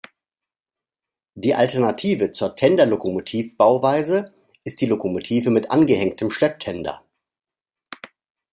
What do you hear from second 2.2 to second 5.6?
zur Tenderlokomotiv-Bauweise ist die Lokomotive